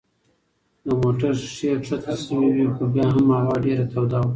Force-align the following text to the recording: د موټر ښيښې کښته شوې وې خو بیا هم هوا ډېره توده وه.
د 0.85 0.87
موټر 1.01 1.33
ښيښې 1.55 1.71
کښته 1.81 2.13
شوې 2.23 2.49
وې 2.55 2.65
خو 2.73 2.83
بیا 2.93 3.05
هم 3.15 3.27
هوا 3.39 3.55
ډېره 3.65 3.85
توده 3.91 4.19
وه. 4.21 4.29